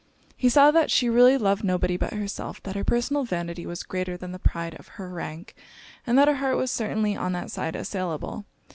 He 0.35 0.49
saw 0.49 0.71
that 0.71 0.89
she 0.89 1.09
really 1.11 1.37
loved 1.37 1.63
nobody 1.63 1.95
but 1.95 2.11
herself; 2.15 2.59
that 2.63 2.73
her 2.75 2.83
personal 2.83 3.23
vanity 3.23 3.67
was 3.67 3.83
greater 3.83 4.17
than 4.17 4.31
the 4.31 4.39
pride 4.39 4.73
of 4.79 4.87
her 4.97 5.09
rank; 5.11 5.53
and 6.07 6.17
that 6.17 6.27
her 6.27 6.33
heart 6.37 6.57
was 6.57 6.71
certainly 6.71 7.15
on 7.15 7.33
that 7.33 7.51
side 7.51 7.75
assailable. 7.75 8.45